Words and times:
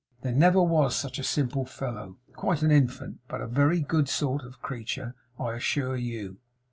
There 0.23 0.33
never 0.33 0.63
was 0.63 0.95
such 0.95 1.19
a 1.19 1.23
simple 1.23 1.63
fellow! 1.63 2.17
Quite 2.33 2.63
an 2.63 2.71
infant! 2.71 3.19
But 3.27 3.41
a 3.41 3.45
very 3.47 3.81
good 3.81 4.09
sort 4.09 4.41
of 4.43 4.59
creature, 4.59 5.13
I 5.39 5.53
assure 5.53 5.95
you. 5.95 6.39